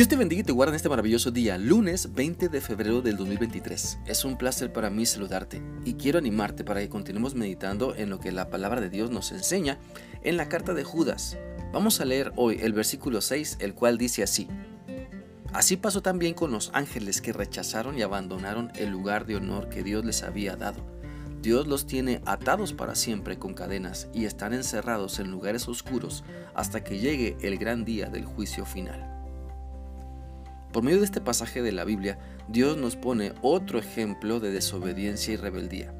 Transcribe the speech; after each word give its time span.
Dios 0.00 0.08
te 0.08 0.16
bendiga 0.16 0.40
y 0.40 0.44
te 0.44 0.52
guarde 0.52 0.72
en 0.72 0.76
este 0.76 0.88
maravilloso 0.88 1.30
día, 1.30 1.58
lunes 1.58 2.14
20 2.14 2.48
de 2.48 2.62
febrero 2.62 3.02
del 3.02 3.18
2023. 3.18 3.98
Es 4.06 4.24
un 4.24 4.38
placer 4.38 4.72
para 4.72 4.88
mí 4.88 5.04
saludarte 5.04 5.60
y 5.84 5.92
quiero 5.92 6.18
animarte 6.18 6.64
para 6.64 6.80
que 6.80 6.88
continuemos 6.88 7.34
meditando 7.34 7.94
en 7.94 8.08
lo 8.08 8.18
que 8.18 8.32
la 8.32 8.48
palabra 8.48 8.80
de 8.80 8.88
Dios 8.88 9.10
nos 9.10 9.30
enseña 9.30 9.76
en 10.22 10.38
la 10.38 10.48
carta 10.48 10.72
de 10.72 10.84
Judas. 10.84 11.36
Vamos 11.74 12.00
a 12.00 12.06
leer 12.06 12.32
hoy 12.36 12.60
el 12.62 12.72
versículo 12.72 13.20
6, 13.20 13.58
el 13.60 13.74
cual 13.74 13.98
dice 13.98 14.22
así. 14.22 14.48
Así 15.52 15.76
pasó 15.76 16.00
también 16.00 16.32
con 16.32 16.50
los 16.50 16.70
ángeles 16.72 17.20
que 17.20 17.34
rechazaron 17.34 17.98
y 17.98 18.00
abandonaron 18.00 18.72
el 18.76 18.88
lugar 18.88 19.26
de 19.26 19.36
honor 19.36 19.68
que 19.68 19.82
Dios 19.82 20.02
les 20.06 20.22
había 20.22 20.56
dado. 20.56 20.82
Dios 21.42 21.66
los 21.66 21.86
tiene 21.86 22.22
atados 22.24 22.72
para 22.72 22.94
siempre 22.94 23.38
con 23.38 23.52
cadenas 23.52 24.08
y 24.14 24.24
están 24.24 24.54
encerrados 24.54 25.18
en 25.18 25.30
lugares 25.30 25.68
oscuros 25.68 26.24
hasta 26.54 26.82
que 26.82 27.00
llegue 27.00 27.36
el 27.42 27.58
gran 27.58 27.84
día 27.84 28.08
del 28.08 28.24
juicio 28.24 28.64
final. 28.64 29.19
Por 30.72 30.84
medio 30.84 30.98
de 30.98 31.04
este 31.04 31.20
pasaje 31.20 31.62
de 31.62 31.72
la 31.72 31.84
Biblia, 31.84 32.18
Dios 32.48 32.76
nos 32.76 32.94
pone 32.94 33.32
otro 33.42 33.78
ejemplo 33.78 34.38
de 34.38 34.52
desobediencia 34.52 35.34
y 35.34 35.36
rebeldía. 35.36 35.92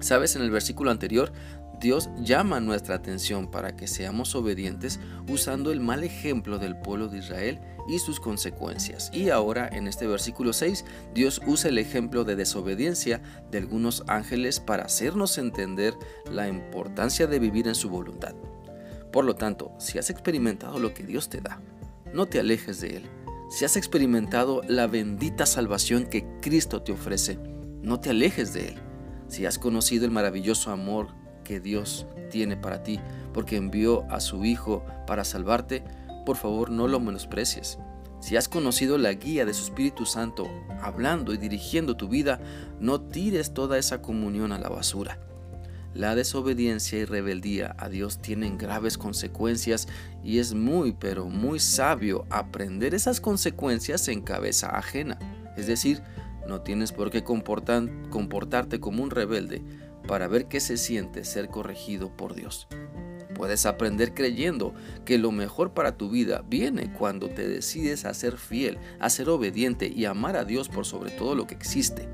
Sabes, 0.00 0.36
en 0.36 0.42
el 0.42 0.50
versículo 0.50 0.90
anterior, 0.90 1.32
Dios 1.80 2.10
llama 2.18 2.60
nuestra 2.60 2.94
atención 2.94 3.50
para 3.50 3.76
que 3.76 3.88
seamos 3.88 4.34
obedientes 4.34 5.00
usando 5.28 5.72
el 5.72 5.80
mal 5.80 6.04
ejemplo 6.04 6.58
del 6.58 6.76
pueblo 6.76 7.08
de 7.08 7.18
Israel 7.18 7.58
y 7.88 7.98
sus 7.98 8.20
consecuencias. 8.20 9.10
Y 9.14 9.30
ahora 9.30 9.68
en 9.70 9.86
este 9.86 10.06
versículo 10.06 10.52
6, 10.52 10.84
Dios 11.14 11.40
usa 11.46 11.70
el 11.70 11.78
ejemplo 11.78 12.24
de 12.24 12.36
desobediencia 12.36 13.22
de 13.50 13.58
algunos 13.58 14.04
ángeles 14.08 14.60
para 14.60 14.84
hacernos 14.84 15.38
entender 15.38 15.94
la 16.30 16.48
importancia 16.48 17.26
de 17.26 17.38
vivir 17.38 17.66
en 17.66 17.74
su 17.74 17.88
voluntad. 17.88 18.34
Por 19.10 19.24
lo 19.24 19.34
tanto, 19.34 19.72
si 19.78 19.98
has 19.98 20.10
experimentado 20.10 20.78
lo 20.78 20.92
que 20.92 21.02
Dios 21.02 21.30
te 21.30 21.40
da, 21.40 21.60
no 22.12 22.26
te 22.26 22.40
alejes 22.40 22.80
de 22.80 22.98
Él 22.98 23.19
si 23.50 23.64
has 23.64 23.76
experimentado 23.76 24.62
la 24.68 24.86
bendita 24.86 25.44
salvación 25.44 26.06
que 26.06 26.24
Cristo 26.40 26.82
te 26.82 26.92
ofrece, 26.92 27.36
no 27.82 27.98
te 27.98 28.10
alejes 28.10 28.52
de 28.52 28.68
Él. 28.68 28.74
Si 29.26 29.44
has 29.44 29.58
conocido 29.58 30.04
el 30.04 30.12
maravilloso 30.12 30.70
amor 30.70 31.08
que 31.42 31.58
Dios 31.58 32.06
tiene 32.30 32.56
para 32.56 32.84
ti, 32.84 33.00
porque 33.34 33.56
envió 33.56 34.04
a 34.08 34.20
su 34.20 34.44
Hijo 34.44 34.84
para 35.04 35.24
salvarte, 35.24 35.82
por 36.24 36.36
favor 36.36 36.70
no 36.70 36.86
lo 36.86 37.00
menosprecies. 37.00 37.78
Si 38.20 38.36
has 38.36 38.48
conocido 38.48 38.98
la 38.98 39.14
guía 39.14 39.44
de 39.44 39.52
su 39.52 39.64
Espíritu 39.64 40.06
Santo 40.06 40.48
hablando 40.80 41.34
y 41.34 41.36
dirigiendo 41.36 41.96
tu 41.96 42.08
vida, 42.08 42.40
no 42.78 43.00
tires 43.00 43.52
toda 43.52 43.78
esa 43.78 44.00
comunión 44.00 44.52
a 44.52 44.60
la 44.60 44.68
basura. 44.68 45.18
La 45.94 46.14
desobediencia 46.14 46.98
y 47.00 47.04
rebeldía 47.04 47.74
a 47.78 47.88
Dios 47.88 48.22
tienen 48.22 48.58
graves 48.58 48.96
consecuencias 48.96 49.88
y 50.22 50.38
es 50.38 50.54
muy 50.54 50.92
pero 50.92 51.26
muy 51.26 51.58
sabio 51.58 52.26
aprender 52.30 52.94
esas 52.94 53.20
consecuencias 53.20 54.06
en 54.06 54.22
cabeza 54.22 54.68
ajena. 54.68 55.18
Es 55.56 55.66
decir, 55.66 56.00
no 56.46 56.60
tienes 56.60 56.92
por 56.92 57.10
qué 57.10 57.24
comportarte 57.24 58.80
como 58.80 59.02
un 59.02 59.10
rebelde 59.10 59.62
para 60.06 60.28
ver 60.28 60.46
qué 60.46 60.60
se 60.60 60.76
siente 60.76 61.24
ser 61.24 61.48
corregido 61.48 62.16
por 62.16 62.34
Dios. 62.34 62.68
Puedes 63.34 63.66
aprender 63.66 64.14
creyendo 64.14 64.74
que 65.04 65.18
lo 65.18 65.32
mejor 65.32 65.72
para 65.72 65.96
tu 65.96 66.10
vida 66.10 66.44
viene 66.48 66.92
cuando 66.92 67.28
te 67.28 67.48
decides 67.48 68.04
a 68.04 68.14
ser 68.14 68.36
fiel, 68.36 68.78
a 69.00 69.10
ser 69.10 69.28
obediente 69.28 69.88
y 69.88 70.04
amar 70.04 70.36
a 70.36 70.44
Dios 70.44 70.68
por 70.68 70.86
sobre 70.86 71.10
todo 71.10 71.34
lo 71.34 71.46
que 71.46 71.54
existe. 71.54 72.08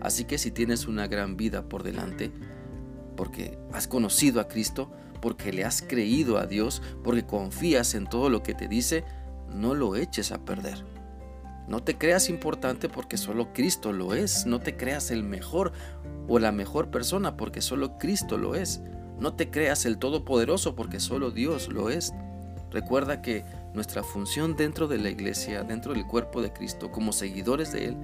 Así 0.00 0.24
que 0.24 0.38
si 0.38 0.50
tienes 0.50 0.86
una 0.86 1.06
gran 1.06 1.36
vida 1.36 1.68
por 1.68 1.82
delante, 1.82 2.30
porque 3.20 3.58
has 3.74 3.86
conocido 3.86 4.40
a 4.40 4.48
Cristo, 4.48 4.90
porque 5.20 5.52
le 5.52 5.66
has 5.66 5.82
creído 5.82 6.38
a 6.38 6.46
Dios, 6.46 6.80
porque 7.04 7.26
confías 7.26 7.92
en 7.92 8.06
todo 8.06 8.30
lo 8.30 8.42
que 8.42 8.54
te 8.54 8.66
dice, 8.66 9.04
no 9.52 9.74
lo 9.74 9.94
eches 9.94 10.32
a 10.32 10.42
perder. 10.42 10.86
No 11.68 11.82
te 11.82 11.98
creas 11.98 12.30
importante 12.30 12.88
porque 12.88 13.18
solo 13.18 13.52
Cristo 13.52 13.92
lo 13.92 14.14
es. 14.14 14.46
No 14.46 14.60
te 14.60 14.74
creas 14.78 15.10
el 15.10 15.22
mejor 15.22 15.72
o 16.28 16.38
la 16.38 16.50
mejor 16.50 16.90
persona 16.90 17.36
porque 17.36 17.60
solo 17.60 17.98
Cristo 17.98 18.38
lo 18.38 18.54
es. 18.54 18.80
No 19.18 19.34
te 19.34 19.50
creas 19.50 19.84
el 19.84 19.98
todopoderoso 19.98 20.74
porque 20.74 20.98
solo 20.98 21.30
Dios 21.30 21.68
lo 21.68 21.90
es. 21.90 22.14
Recuerda 22.70 23.20
que 23.20 23.44
nuestra 23.74 24.02
función 24.02 24.56
dentro 24.56 24.88
de 24.88 24.96
la 24.96 25.10
iglesia, 25.10 25.62
dentro 25.62 25.92
del 25.92 26.06
cuerpo 26.06 26.40
de 26.40 26.54
Cristo, 26.54 26.90
como 26.90 27.12
seguidores 27.12 27.70
de 27.70 27.88
Él, 27.88 27.96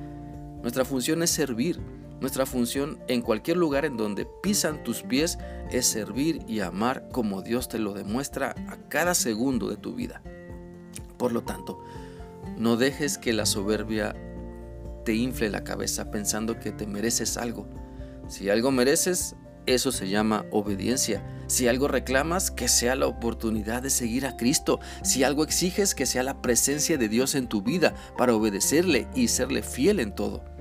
nuestra 0.60 0.84
función 0.84 1.22
es 1.22 1.30
servir, 1.30 1.80
nuestra 2.20 2.46
función 2.46 2.98
en 3.08 3.20
cualquier 3.20 3.56
lugar 3.56 3.84
en 3.84 3.96
donde 3.96 4.26
pisan 4.42 4.82
tus 4.82 5.02
pies 5.02 5.38
es 5.70 5.86
servir 5.86 6.42
y 6.48 6.60
amar 6.60 7.08
como 7.12 7.42
Dios 7.42 7.68
te 7.68 7.78
lo 7.78 7.92
demuestra 7.92 8.54
a 8.68 8.76
cada 8.88 9.14
segundo 9.14 9.68
de 9.68 9.76
tu 9.76 9.94
vida. 9.94 10.22
Por 11.18 11.32
lo 11.32 11.42
tanto, 11.42 11.78
no 12.56 12.76
dejes 12.76 13.18
que 13.18 13.32
la 13.32 13.44
soberbia 13.44 14.14
te 15.04 15.14
infle 15.14 15.50
la 15.50 15.62
cabeza 15.62 16.10
pensando 16.10 16.58
que 16.58 16.72
te 16.72 16.86
mereces 16.86 17.36
algo. 17.36 17.68
Si 18.28 18.48
algo 18.48 18.70
mereces, 18.70 19.36
eso 19.66 19.92
se 19.92 20.08
llama 20.08 20.46
obediencia. 20.50 21.24
Si 21.48 21.68
algo 21.68 21.86
reclamas, 21.86 22.50
que 22.50 22.68
sea 22.68 22.96
la 22.96 23.06
oportunidad 23.06 23.82
de 23.82 23.90
seguir 23.90 24.26
a 24.26 24.36
Cristo. 24.36 24.80
Si 25.02 25.22
algo 25.22 25.44
exiges, 25.44 25.94
que 25.94 26.06
sea 26.06 26.22
la 26.22 26.40
presencia 26.40 26.98
de 26.98 27.08
Dios 27.08 27.34
en 27.34 27.48
tu 27.48 27.62
vida 27.62 27.94
para 28.16 28.34
obedecerle 28.34 29.06
y 29.14 29.28
serle 29.28 29.62
fiel 29.62 30.00
en 30.00 30.14
todo. 30.14 30.55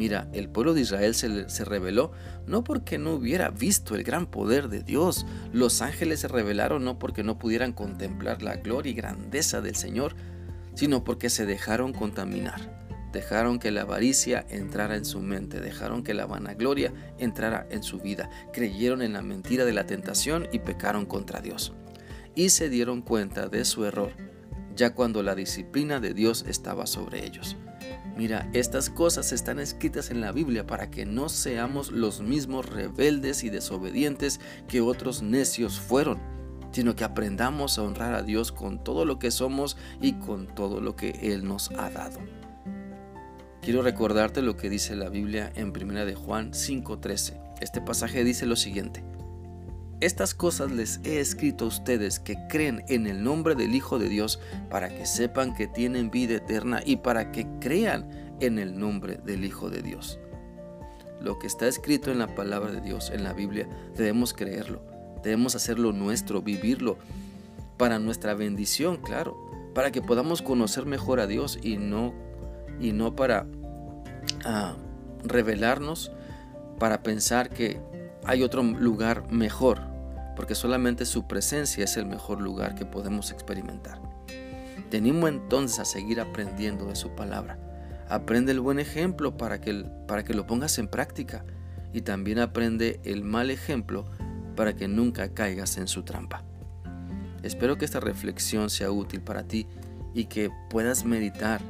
Mira, 0.00 0.30
el 0.32 0.48
pueblo 0.48 0.72
de 0.72 0.80
Israel 0.80 1.14
se, 1.14 1.50
se, 1.50 1.62
rebeló 1.62 2.12
no 2.46 2.64
porque 2.64 2.96
no 2.96 3.12
hubiera 3.12 3.50
visto 3.50 3.94
el 3.94 4.02
gran 4.02 4.24
poder 4.24 4.70
de 4.70 4.82
Dios. 4.82 5.26
Los 5.52 5.82
ángeles 5.82 6.20
se 6.20 6.28
rebelaron 6.28 6.86
no 6.86 6.98
porque 6.98 7.22
no 7.22 7.38
pudieran 7.38 7.74
contemplar 7.74 8.40
la 8.40 8.56
gloria 8.56 8.92
y 8.92 8.94
grandeza 8.94 9.60
del 9.60 9.76
Señor, 9.76 10.16
sino 10.72 11.04
porque 11.04 11.28
se 11.28 11.44
dejaron 11.44 11.92
contaminar. 11.92 12.80
Dejaron 13.12 13.58
que 13.58 13.70
la 13.70 13.82
avaricia 13.82 14.46
entrara 14.48 14.96
en 14.96 15.04
su 15.04 15.20
mente, 15.20 15.60
dejaron 15.60 16.02
que 16.02 16.14
la 16.14 16.24
vanagloria 16.24 16.94
entrara 17.18 17.66
en 17.70 17.82
su 17.82 17.98
vida, 17.98 18.30
creyeron 18.54 19.02
en 19.02 19.12
la 19.12 19.20
mentira 19.20 19.66
de 19.66 19.74
la 19.74 19.84
tentación 19.84 20.48
y 20.50 20.60
pecaron 20.60 21.04
contra 21.04 21.42
Dios. 21.42 21.74
Y 22.34 22.48
se 22.48 22.70
dieron 22.70 23.02
cuenta 23.02 23.48
de 23.48 23.66
su 23.66 23.84
error, 23.84 24.12
ya 24.74 24.94
cuando 24.94 25.22
la 25.22 25.34
disciplina 25.34 26.00
de 26.00 26.14
Dios 26.14 26.46
estaba 26.48 26.86
sobre 26.86 27.26
ellos. 27.26 27.58
Mira, 28.20 28.50
estas 28.52 28.90
cosas 28.90 29.32
están 29.32 29.58
escritas 29.58 30.10
en 30.10 30.20
la 30.20 30.30
Biblia 30.30 30.66
para 30.66 30.90
que 30.90 31.06
no 31.06 31.30
seamos 31.30 31.90
los 31.90 32.20
mismos 32.20 32.66
rebeldes 32.66 33.44
y 33.44 33.48
desobedientes 33.48 34.40
que 34.68 34.82
otros 34.82 35.22
necios 35.22 35.80
fueron, 35.80 36.18
sino 36.70 36.94
que 36.94 37.04
aprendamos 37.04 37.78
a 37.78 37.82
honrar 37.82 38.12
a 38.12 38.22
Dios 38.22 38.52
con 38.52 38.84
todo 38.84 39.06
lo 39.06 39.18
que 39.18 39.30
somos 39.30 39.78
y 40.02 40.18
con 40.18 40.48
todo 40.48 40.82
lo 40.82 40.96
que 40.96 41.12
Él 41.22 41.48
nos 41.48 41.70
ha 41.70 41.88
dado. 41.88 42.20
Quiero 43.62 43.80
recordarte 43.80 44.42
lo 44.42 44.54
que 44.54 44.68
dice 44.68 44.94
la 44.96 45.08
Biblia 45.08 45.50
en 45.54 45.68
1 45.68 46.04
de 46.04 46.14
Juan 46.14 46.52
5:13. 46.52 47.40
Este 47.62 47.80
pasaje 47.80 48.22
dice 48.22 48.44
lo 48.44 48.56
siguiente: 48.56 49.02
estas 50.00 50.34
cosas 50.34 50.70
les 50.70 50.98
he 51.04 51.20
escrito 51.20 51.66
a 51.66 51.68
ustedes 51.68 52.18
que 52.18 52.36
creen 52.48 52.82
en 52.88 53.06
el 53.06 53.22
nombre 53.22 53.54
del 53.54 53.74
Hijo 53.74 53.98
de 53.98 54.08
Dios 54.08 54.40
para 54.70 54.88
que 54.88 55.04
sepan 55.04 55.54
que 55.54 55.66
tienen 55.66 56.10
vida 56.10 56.36
eterna 56.36 56.80
y 56.84 56.96
para 56.96 57.32
que 57.32 57.46
crean 57.60 58.08
en 58.40 58.58
el 58.58 58.78
nombre 58.78 59.20
del 59.24 59.44
Hijo 59.44 59.68
de 59.68 59.82
Dios. 59.82 60.18
Lo 61.20 61.38
que 61.38 61.46
está 61.46 61.68
escrito 61.68 62.10
en 62.10 62.18
la 62.18 62.34
palabra 62.34 62.72
de 62.72 62.80
Dios, 62.80 63.10
en 63.10 63.24
la 63.24 63.34
Biblia, 63.34 63.68
debemos 63.94 64.32
creerlo, 64.32 64.82
debemos 65.22 65.54
hacerlo 65.54 65.92
nuestro, 65.92 66.40
vivirlo 66.40 66.96
para 67.76 67.98
nuestra 67.98 68.32
bendición, 68.32 68.96
claro, 68.96 69.36
para 69.74 69.92
que 69.92 70.00
podamos 70.00 70.40
conocer 70.40 70.86
mejor 70.86 71.20
a 71.20 71.26
Dios 71.26 71.58
y 71.62 71.76
no, 71.76 72.14
y 72.80 72.92
no 72.92 73.14
para 73.14 73.46
ah, 74.46 74.76
revelarnos, 75.24 76.10
para 76.78 77.02
pensar 77.02 77.50
que 77.50 77.82
hay 78.24 78.42
otro 78.42 78.62
lugar 78.62 79.30
mejor 79.30 79.89
porque 80.36 80.54
solamente 80.54 81.04
su 81.04 81.26
presencia 81.26 81.84
es 81.84 81.96
el 81.96 82.06
mejor 82.06 82.40
lugar 82.40 82.74
que 82.74 82.86
podemos 82.86 83.30
experimentar. 83.30 84.00
Te 84.90 84.98
entonces 84.98 85.78
a 85.78 85.84
seguir 85.84 86.20
aprendiendo 86.20 86.86
de 86.86 86.96
su 86.96 87.10
palabra. 87.10 87.58
Aprende 88.08 88.52
el 88.52 88.60
buen 88.60 88.80
ejemplo 88.80 89.36
para 89.36 89.60
que, 89.60 89.84
para 90.08 90.24
que 90.24 90.34
lo 90.34 90.46
pongas 90.46 90.78
en 90.78 90.88
práctica 90.88 91.44
y 91.92 92.02
también 92.02 92.40
aprende 92.40 93.00
el 93.04 93.22
mal 93.22 93.50
ejemplo 93.50 94.06
para 94.56 94.74
que 94.74 94.88
nunca 94.88 95.32
caigas 95.32 95.78
en 95.78 95.86
su 95.86 96.02
trampa. 96.02 96.44
Espero 97.42 97.78
que 97.78 97.84
esta 97.84 98.00
reflexión 98.00 98.68
sea 98.68 98.90
útil 98.90 99.22
para 99.22 99.44
ti 99.44 99.66
y 100.12 100.24
que 100.24 100.50
puedas 100.68 101.04
meditar 101.04 101.60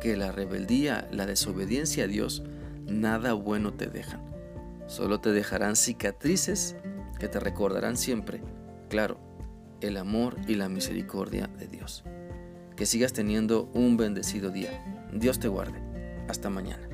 que 0.00 0.16
la 0.16 0.30
rebeldía, 0.30 1.08
la 1.10 1.26
desobediencia 1.26 2.04
a 2.04 2.06
Dios, 2.06 2.42
nada 2.86 3.32
bueno 3.32 3.72
te 3.72 3.86
dejan. 3.86 4.20
Solo 4.86 5.20
te 5.20 5.32
dejarán 5.32 5.76
cicatrices 5.76 6.76
que 7.18 7.28
te 7.28 7.40
recordarán 7.40 7.96
siempre, 7.96 8.42
claro, 8.88 9.18
el 9.80 9.96
amor 9.96 10.36
y 10.46 10.54
la 10.54 10.68
misericordia 10.68 11.48
de 11.58 11.66
Dios. 11.68 12.04
Que 12.76 12.86
sigas 12.86 13.12
teniendo 13.12 13.70
un 13.74 13.96
bendecido 13.96 14.50
día. 14.50 15.08
Dios 15.12 15.38
te 15.38 15.48
guarde. 15.48 15.82
Hasta 16.28 16.50
mañana. 16.50 16.88